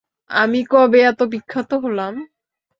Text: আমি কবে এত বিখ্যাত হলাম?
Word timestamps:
আমি 0.31 0.59
কবে 0.71 0.99
এত 1.03 1.19
বিখ্যাত 1.31 1.71
হলাম? 1.83 2.13